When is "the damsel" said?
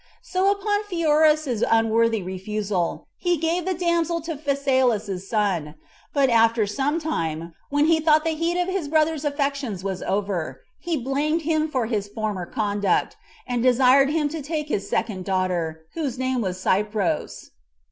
3.65-4.19